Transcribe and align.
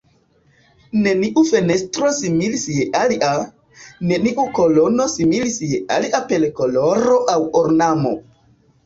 Neniu 1.07 1.41
fenestro 1.49 2.07
similis 2.19 2.63
je 2.75 2.87
alia, 2.99 3.29
neniu 4.13 4.47
kolono 4.61 5.07
similis 5.17 5.61
je 5.73 5.83
alia 5.99 6.23
per 6.33 6.47
koloro 6.61 7.19
aŭ 7.35 7.37
ornamo. 7.61 8.15